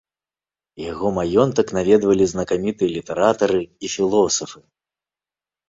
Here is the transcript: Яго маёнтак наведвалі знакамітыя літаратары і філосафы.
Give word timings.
Яго 0.91 1.11
маёнтак 1.17 1.67
наведвалі 1.79 2.23
знакамітыя 2.33 2.89
літаратары 2.97 3.63
і 3.83 3.95
філосафы. 3.99 4.59